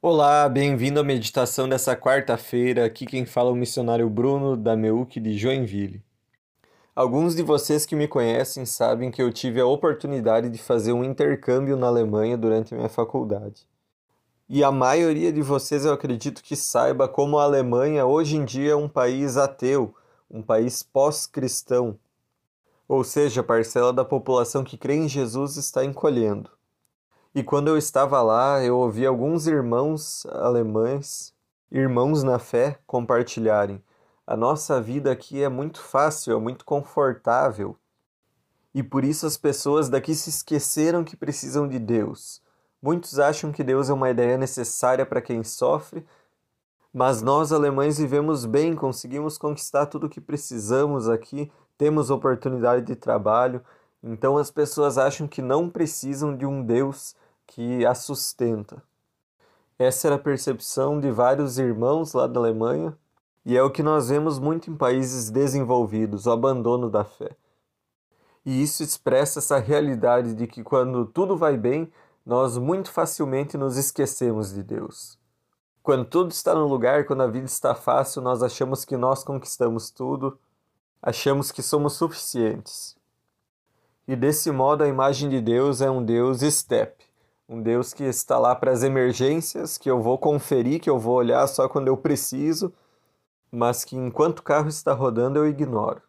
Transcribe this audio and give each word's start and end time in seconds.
Olá, 0.00 0.48
bem-vindo 0.48 1.00
à 1.00 1.02
meditação 1.02 1.68
dessa 1.68 1.96
quarta-feira. 1.96 2.84
Aqui 2.84 3.04
quem 3.04 3.26
fala 3.26 3.50
é 3.50 3.52
o 3.52 3.56
missionário 3.56 4.08
Bruno 4.08 4.56
da 4.56 4.76
Meuc 4.76 5.18
de 5.18 5.36
Joinville. 5.36 6.04
Alguns 6.94 7.34
de 7.34 7.42
vocês 7.42 7.84
que 7.84 7.96
me 7.96 8.06
conhecem 8.06 8.64
sabem 8.64 9.10
que 9.10 9.20
eu 9.20 9.32
tive 9.32 9.60
a 9.60 9.66
oportunidade 9.66 10.50
de 10.50 10.58
fazer 10.58 10.92
um 10.92 11.02
intercâmbio 11.02 11.76
na 11.76 11.88
Alemanha 11.88 12.38
durante 12.38 12.76
minha 12.76 12.88
faculdade. 12.88 13.66
E 14.48 14.62
a 14.62 14.70
maioria 14.70 15.32
de 15.32 15.42
vocês 15.42 15.84
eu 15.84 15.92
acredito 15.92 16.44
que 16.44 16.54
saiba 16.54 17.08
como 17.08 17.36
a 17.36 17.42
Alemanha 17.42 18.06
hoje 18.06 18.36
em 18.36 18.44
dia 18.44 18.70
é 18.70 18.76
um 18.76 18.88
país 18.88 19.36
ateu, 19.36 19.92
um 20.30 20.42
país 20.42 20.80
pós-cristão. 20.80 21.98
Ou 22.86 23.02
seja, 23.02 23.40
a 23.40 23.44
parcela 23.44 23.92
da 23.92 24.04
população 24.04 24.62
que 24.62 24.78
crê 24.78 24.94
em 24.94 25.08
Jesus 25.08 25.56
está 25.56 25.84
encolhendo. 25.84 26.56
E 27.34 27.42
quando 27.42 27.68
eu 27.68 27.76
estava 27.76 28.22
lá, 28.22 28.62
eu 28.64 28.76
ouvi 28.76 29.04
alguns 29.04 29.46
irmãos 29.46 30.24
alemães, 30.26 31.34
irmãos 31.70 32.22
na 32.22 32.38
fé, 32.38 32.78
compartilharem: 32.86 33.82
a 34.26 34.36
nossa 34.36 34.80
vida 34.80 35.12
aqui 35.12 35.42
é 35.42 35.48
muito 35.48 35.80
fácil, 35.80 36.36
é 36.36 36.40
muito 36.40 36.64
confortável. 36.64 37.76
E 38.74 38.82
por 38.82 39.04
isso 39.04 39.26
as 39.26 39.36
pessoas 39.36 39.88
daqui 39.88 40.14
se 40.14 40.30
esqueceram 40.30 41.04
que 41.04 41.16
precisam 41.16 41.68
de 41.68 41.78
Deus. 41.78 42.42
Muitos 42.80 43.18
acham 43.18 43.50
que 43.50 43.64
Deus 43.64 43.90
é 43.90 43.92
uma 43.92 44.10
ideia 44.10 44.38
necessária 44.38 45.04
para 45.04 45.20
quem 45.20 45.42
sofre, 45.42 46.06
mas 46.92 47.20
nós 47.22 47.52
alemães 47.52 47.98
vivemos 47.98 48.44
bem, 48.44 48.74
conseguimos 48.74 49.36
conquistar 49.36 49.86
tudo 49.86 50.06
o 50.06 50.10
que 50.10 50.20
precisamos 50.20 51.08
aqui, 51.08 51.50
temos 51.76 52.10
oportunidade 52.10 52.86
de 52.86 52.94
trabalho, 52.94 53.62
então 54.02 54.36
as 54.36 54.50
pessoas 54.50 54.96
acham 54.96 55.26
que 55.26 55.42
não 55.42 55.68
precisam 55.68 56.36
de 56.36 56.46
um 56.46 56.62
Deus 56.62 57.16
que 57.48 57.84
a 57.84 57.94
sustenta. 57.94 58.80
Essa 59.78 60.08
era 60.08 60.16
a 60.16 60.20
percepção 60.20 61.00
de 61.00 61.10
vários 61.10 61.58
irmãos 61.58 62.12
lá 62.12 62.26
da 62.26 62.38
Alemanha, 62.38 62.96
e 63.44 63.56
é 63.56 63.62
o 63.62 63.70
que 63.70 63.82
nós 63.82 64.08
vemos 64.08 64.38
muito 64.38 64.70
em 64.70 64.76
países 64.76 65.30
desenvolvidos, 65.30 66.26
o 66.26 66.30
abandono 66.30 66.88
da 66.90 67.02
fé. 67.02 67.36
E 68.44 68.62
isso 68.62 68.82
expressa 68.82 69.40
essa 69.40 69.58
realidade 69.58 70.34
de 70.34 70.46
que 70.46 70.62
quando 70.62 71.06
tudo 71.06 71.36
vai 71.36 71.56
bem, 71.56 71.90
nós 72.24 72.58
muito 72.58 72.90
facilmente 72.90 73.56
nos 73.56 73.76
esquecemos 73.76 74.52
de 74.52 74.62
Deus. 74.62 75.18
Quando 75.82 76.04
tudo 76.04 76.30
está 76.30 76.54
no 76.54 76.66
lugar, 76.66 77.06
quando 77.06 77.22
a 77.22 77.26
vida 77.26 77.46
está 77.46 77.74
fácil, 77.74 78.20
nós 78.20 78.42
achamos 78.42 78.84
que 78.84 78.96
nós 78.96 79.24
conquistamos 79.24 79.90
tudo, 79.90 80.38
achamos 81.00 81.50
que 81.50 81.62
somos 81.62 81.94
suficientes. 81.94 82.94
E 84.06 84.14
desse 84.14 84.50
modo 84.50 84.84
a 84.84 84.88
imagem 84.88 85.30
de 85.30 85.40
Deus 85.40 85.80
é 85.80 85.90
um 85.90 86.04
Deus 86.04 86.40
step, 86.40 87.07
um 87.48 87.62
Deus 87.62 87.94
que 87.94 88.04
está 88.04 88.38
lá 88.38 88.54
para 88.54 88.70
as 88.70 88.82
emergências, 88.82 89.78
que 89.78 89.90
eu 89.90 90.02
vou 90.02 90.18
conferir, 90.18 90.80
que 90.80 90.90
eu 90.90 90.98
vou 90.98 91.14
olhar 91.14 91.46
só 91.46 91.66
quando 91.66 91.88
eu 91.88 91.96
preciso, 91.96 92.72
mas 93.50 93.84
que 93.84 93.96
enquanto 93.96 94.40
o 94.40 94.42
carro 94.42 94.68
está 94.68 94.92
rodando 94.92 95.38
eu 95.38 95.48
ignoro. 95.48 96.02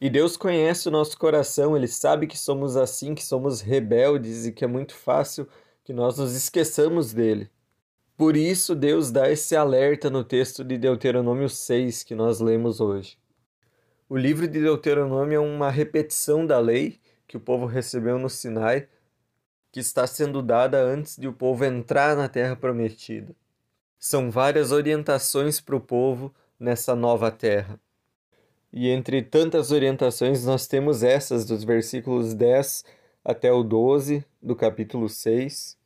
E 0.00 0.08
Deus 0.08 0.36
conhece 0.36 0.86
o 0.88 0.90
nosso 0.90 1.18
coração, 1.18 1.76
Ele 1.76 1.88
sabe 1.88 2.26
que 2.26 2.38
somos 2.38 2.76
assim, 2.76 3.14
que 3.14 3.24
somos 3.24 3.60
rebeldes 3.60 4.46
e 4.46 4.52
que 4.52 4.64
é 4.64 4.68
muito 4.68 4.94
fácil 4.94 5.48
que 5.82 5.92
nós 5.92 6.18
nos 6.18 6.34
esqueçamos 6.34 7.12
dele. 7.12 7.50
Por 8.16 8.36
isso, 8.36 8.74
Deus 8.74 9.10
dá 9.10 9.30
esse 9.30 9.56
alerta 9.56 10.08
no 10.08 10.22
texto 10.22 10.62
de 10.62 10.78
Deuteronômio 10.78 11.48
6 11.48 12.02
que 12.02 12.14
nós 12.14 12.40
lemos 12.40 12.80
hoje. 12.80 13.18
O 14.08 14.16
livro 14.16 14.46
de 14.46 14.60
Deuteronômio 14.60 15.36
é 15.36 15.40
uma 15.40 15.70
repetição 15.70 16.46
da 16.46 16.58
lei 16.58 17.00
que 17.26 17.36
o 17.36 17.40
povo 17.40 17.66
recebeu 17.66 18.18
no 18.18 18.30
Sinai 18.30 18.86
que 19.70 19.80
está 19.80 20.06
sendo 20.06 20.42
dada 20.42 20.82
antes 20.82 21.16
de 21.16 21.28
o 21.28 21.32
povo 21.32 21.64
entrar 21.64 22.16
na 22.16 22.28
terra 22.28 22.56
prometida. 22.56 23.34
São 23.98 24.30
várias 24.30 24.72
orientações 24.72 25.60
para 25.60 25.76
o 25.76 25.80
povo 25.80 26.34
nessa 26.58 26.94
nova 26.94 27.30
terra. 27.30 27.78
E 28.72 28.88
entre 28.88 29.22
tantas 29.22 29.70
orientações, 29.70 30.44
nós 30.44 30.66
temos 30.66 31.02
essas 31.02 31.44
dos 31.44 31.64
versículos 31.64 32.34
10 32.34 32.84
até 33.24 33.52
o 33.52 33.62
12 33.62 34.24
do 34.40 34.54
capítulo 34.54 35.08
6, 35.08 35.76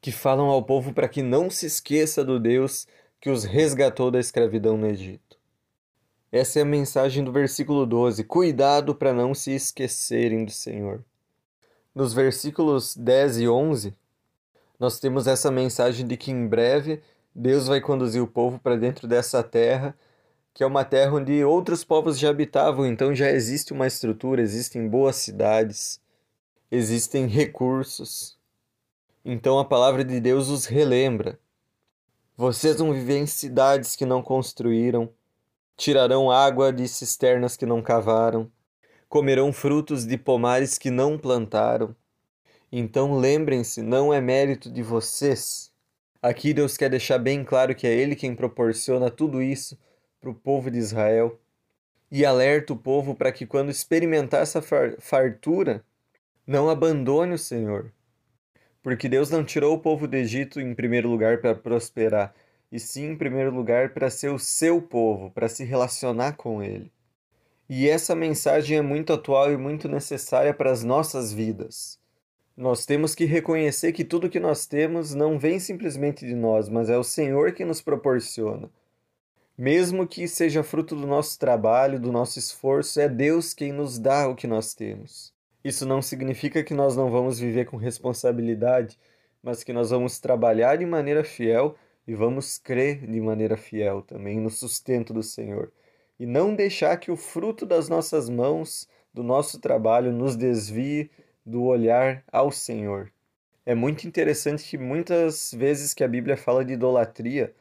que 0.00 0.10
falam 0.10 0.46
ao 0.46 0.62
povo 0.62 0.92
para 0.92 1.08
que 1.08 1.22
não 1.22 1.48
se 1.50 1.66
esqueça 1.66 2.24
do 2.24 2.38
Deus 2.40 2.86
que 3.20 3.30
os 3.30 3.44
resgatou 3.44 4.10
da 4.10 4.20
escravidão 4.20 4.76
no 4.76 4.86
Egito. 4.86 5.38
Essa 6.30 6.58
é 6.58 6.62
a 6.62 6.66
mensagem 6.66 7.22
do 7.22 7.32
versículo 7.32 7.86
12: 7.86 8.24
cuidado 8.24 8.94
para 8.94 9.12
não 9.12 9.34
se 9.34 9.52
esquecerem 9.52 10.44
do 10.44 10.50
Senhor 10.50 11.04
nos 11.94 12.12
versículos 12.12 12.96
10 12.96 13.38
e 13.38 13.48
11, 13.48 13.94
nós 14.78 14.98
temos 14.98 15.26
essa 15.26 15.50
mensagem 15.50 16.06
de 16.06 16.16
que 16.16 16.30
em 16.30 16.46
breve 16.46 17.00
Deus 17.34 17.66
vai 17.68 17.80
conduzir 17.80 18.22
o 18.22 18.26
povo 18.26 18.58
para 18.58 18.76
dentro 18.76 19.06
dessa 19.06 19.42
terra, 19.42 19.96
que 20.52 20.62
é 20.62 20.66
uma 20.66 20.84
terra 20.84 21.14
onde 21.14 21.44
outros 21.44 21.84
povos 21.84 22.18
já 22.18 22.30
habitavam, 22.30 22.86
então 22.86 23.14
já 23.14 23.30
existe 23.30 23.72
uma 23.72 23.86
estrutura, 23.86 24.42
existem 24.42 24.88
boas 24.88 25.16
cidades, 25.16 26.00
existem 26.70 27.26
recursos. 27.26 28.36
Então 29.24 29.58
a 29.58 29.64
palavra 29.64 30.04
de 30.04 30.20
Deus 30.20 30.48
os 30.48 30.66
relembra. 30.66 31.38
Vocês 32.36 32.76
vão 32.76 32.92
viver 32.92 33.18
em 33.18 33.26
cidades 33.26 33.94
que 33.94 34.04
não 34.04 34.22
construíram, 34.22 35.08
tirarão 35.76 36.30
água 36.30 36.72
de 36.72 36.86
cisternas 36.88 37.56
que 37.56 37.64
não 37.64 37.80
cavaram, 37.80 38.50
comerão 39.14 39.52
frutos 39.52 40.04
de 40.04 40.18
pomares 40.18 40.76
que 40.76 40.90
não 40.90 41.16
plantaram. 41.16 41.94
Então 42.72 43.16
lembrem-se, 43.16 43.80
não 43.80 44.12
é 44.12 44.20
mérito 44.20 44.68
de 44.68 44.82
vocês. 44.82 45.72
Aqui 46.20 46.52
Deus 46.52 46.76
quer 46.76 46.90
deixar 46.90 47.18
bem 47.18 47.44
claro 47.44 47.76
que 47.76 47.86
é 47.86 47.92
Ele 47.92 48.16
quem 48.16 48.34
proporciona 48.34 49.12
tudo 49.12 49.40
isso 49.40 49.78
para 50.20 50.30
o 50.30 50.34
povo 50.34 50.68
de 50.68 50.78
Israel 50.78 51.38
e 52.10 52.26
alerta 52.26 52.72
o 52.72 52.76
povo 52.76 53.14
para 53.14 53.30
que, 53.30 53.46
quando 53.46 53.70
experimentar 53.70 54.42
essa 54.42 54.60
fartura, 54.98 55.84
não 56.44 56.68
abandone 56.68 57.34
o 57.34 57.38
Senhor. 57.38 57.92
Porque 58.82 59.08
Deus 59.08 59.30
não 59.30 59.44
tirou 59.44 59.76
o 59.76 59.80
povo 59.80 60.08
do 60.08 60.16
Egito 60.16 60.60
em 60.60 60.74
primeiro 60.74 61.08
lugar 61.08 61.40
para 61.40 61.54
prosperar, 61.54 62.34
e 62.72 62.80
sim 62.80 63.12
em 63.12 63.16
primeiro 63.16 63.54
lugar 63.54 63.90
para 63.90 64.10
ser 64.10 64.30
o 64.30 64.40
seu 64.40 64.82
povo, 64.82 65.30
para 65.30 65.48
se 65.48 65.62
relacionar 65.62 66.32
com 66.32 66.60
Ele. 66.60 66.90
E 67.68 67.88
essa 67.88 68.14
mensagem 68.14 68.76
é 68.76 68.82
muito 68.82 69.12
atual 69.12 69.50
e 69.50 69.56
muito 69.56 69.88
necessária 69.88 70.52
para 70.52 70.70
as 70.70 70.84
nossas 70.84 71.32
vidas. 71.32 71.98
Nós 72.54 72.84
temos 72.84 73.14
que 73.14 73.24
reconhecer 73.24 73.92
que 73.92 74.04
tudo 74.04 74.28
que 74.28 74.38
nós 74.38 74.66
temos 74.66 75.14
não 75.14 75.38
vem 75.38 75.58
simplesmente 75.58 76.26
de 76.26 76.34
nós, 76.34 76.68
mas 76.68 76.90
é 76.90 76.98
o 76.98 77.02
Senhor 77.02 77.52
que 77.52 77.64
nos 77.64 77.80
proporciona. 77.80 78.68
Mesmo 79.56 80.06
que 80.06 80.28
seja 80.28 80.62
fruto 80.62 80.94
do 80.94 81.06
nosso 81.06 81.38
trabalho, 81.38 81.98
do 81.98 82.12
nosso 82.12 82.38
esforço, 82.38 83.00
é 83.00 83.08
Deus 83.08 83.54
quem 83.54 83.72
nos 83.72 83.98
dá 83.98 84.28
o 84.28 84.36
que 84.36 84.46
nós 84.46 84.74
temos. 84.74 85.32
Isso 85.64 85.86
não 85.86 86.02
significa 86.02 86.62
que 86.62 86.74
nós 86.74 86.94
não 86.94 87.10
vamos 87.10 87.38
viver 87.38 87.64
com 87.64 87.78
responsabilidade, 87.78 88.98
mas 89.42 89.64
que 89.64 89.72
nós 89.72 89.88
vamos 89.88 90.20
trabalhar 90.20 90.76
de 90.76 90.84
maneira 90.84 91.24
fiel 91.24 91.76
e 92.06 92.14
vamos 92.14 92.58
crer 92.58 93.06
de 93.06 93.20
maneira 93.22 93.56
fiel 93.56 94.02
também 94.02 94.38
no 94.38 94.50
sustento 94.50 95.14
do 95.14 95.22
Senhor 95.22 95.72
e 96.18 96.26
não 96.26 96.54
deixar 96.54 96.96
que 96.96 97.10
o 97.10 97.16
fruto 97.16 97.66
das 97.66 97.88
nossas 97.88 98.28
mãos, 98.28 98.88
do 99.12 99.22
nosso 99.22 99.60
trabalho, 99.60 100.12
nos 100.12 100.36
desvie 100.36 101.10
do 101.44 101.64
olhar 101.64 102.24
ao 102.32 102.50
Senhor. 102.50 103.12
É 103.66 103.74
muito 103.74 104.06
interessante 104.06 104.68
que 104.68 104.76
muitas 104.78 105.52
vezes 105.52 105.94
que 105.94 106.04
a 106.04 106.08
Bíblia 106.08 106.36
fala 106.36 106.64
de 106.64 106.74
idolatria, 106.74 107.54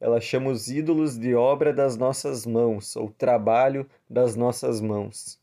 ela 0.00 0.20
chama 0.20 0.50
os 0.50 0.68
ídolos 0.68 1.18
de 1.18 1.34
obra 1.34 1.72
das 1.72 1.96
nossas 1.96 2.46
mãos, 2.46 2.94
ou 2.94 3.10
trabalho 3.10 3.88
das 4.08 4.36
nossas 4.36 4.80
mãos. 4.80 5.38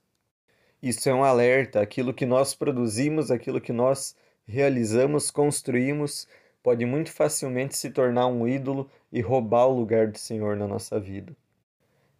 Isso 0.81 1.09
é 1.09 1.13
um 1.13 1.23
alerta, 1.23 1.81
aquilo 1.81 2.13
que 2.13 2.25
nós 2.25 2.55
produzimos, 2.55 3.31
aquilo 3.31 3.59
que 3.59 3.73
nós 3.73 4.15
realizamos, 4.47 5.31
construímos, 5.31 6.27
pode 6.63 6.85
muito 6.85 7.11
facilmente 7.11 7.75
se 7.75 7.89
tornar 7.89 8.27
um 8.27 8.47
ídolo 8.47 8.89
e 9.11 9.19
roubar 9.19 9.67
o 9.67 9.77
lugar 9.77 10.07
do 10.07 10.17
Senhor 10.17 10.55
na 10.55 10.67
nossa 10.67 10.99
vida. 10.99 11.35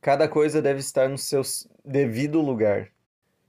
Cada 0.05 0.27
coisa 0.27 0.61
deve 0.61 0.81
estar 0.81 1.09
no 1.09 1.17
seu 1.17 1.41
devido 1.83 2.39
lugar. 2.39 2.89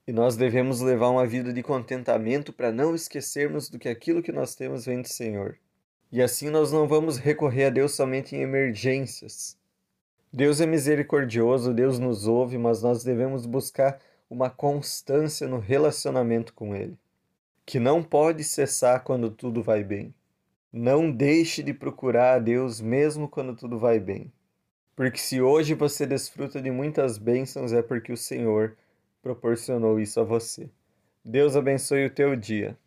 E 0.08 0.10
nós 0.10 0.36
devemos 0.36 0.80
levar 0.80 1.10
uma 1.10 1.26
vida 1.26 1.52
de 1.52 1.62
contentamento 1.62 2.50
para 2.50 2.72
não 2.72 2.94
esquecermos 2.94 3.68
do 3.68 3.78
que 3.78 3.90
aquilo 3.90 4.22
que 4.22 4.32
nós 4.32 4.54
temos 4.54 4.86
vem 4.86 5.02
do 5.02 5.06
Senhor. 5.06 5.58
E 6.10 6.22
assim 6.22 6.48
nós 6.48 6.72
não 6.72 6.88
vamos 6.88 7.18
recorrer 7.18 7.66
a 7.66 7.68
Deus 7.68 7.92
somente 7.92 8.34
em 8.34 8.40
emergências. 8.40 9.58
Deus 10.32 10.58
é 10.58 10.64
misericordioso, 10.64 11.74
Deus 11.74 11.98
nos 11.98 12.26
ouve, 12.26 12.56
mas 12.56 12.80
nós 12.80 13.04
devemos 13.04 13.44
buscar 13.44 14.00
uma 14.30 14.48
constância 14.48 15.46
no 15.46 15.58
relacionamento 15.58 16.54
com 16.54 16.74
Ele, 16.74 16.96
que 17.66 17.78
não 17.78 18.02
pode 18.02 18.42
cessar 18.42 19.04
quando 19.04 19.28
tudo 19.30 19.62
vai 19.62 19.84
bem. 19.84 20.14
Não 20.72 21.12
deixe 21.12 21.62
de 21.62 21.74
procurar 21.74 22.36
a 22.36 22.38
Deus 22.38 22.80
mesmo 22.80 23.28
quando 23.28 23.54
tudo 23.54 23.78
vai 23.78 24.00
bem. 24.00 24.32
Porque 24.96 25.18
se 25.18 25.42
hoje 25.42 25.74
você 25.74 26.06
desfruta 26.06 26.60
de 26.60 26.70
muitas 26.70 27.18
bênçãos, 27.18 27.74
é 27.74 27.82
porque 27.82 28.10
o 28.10 28.16
Senhor 28.16 28.74
proporcionou 29.22 30.00
isso 30.00 30.18
a 30.18 30.24
você. 30.24 30.70
Deus 31.22 31.54
abençoe 31.54 32.06
o 32.06 32.10
teu 32.10 32.34
dia. 32.34 32.78